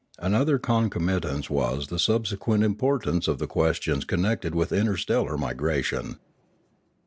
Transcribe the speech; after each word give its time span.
Another 0.17 0.57
concomitance 0.57 1.47
was 1.47 1.89
the 1.89 1.99
subsequent 1.99 2.63
importance 2.63 3.27
of 3.27 3.37
the 3.37 3.45
questions 3.45 4.03
connected 4.03 4.55
with 4.55 4.71
inter 4.71 4.97
stellar 4.97 5.37
migration. 5.37 6.17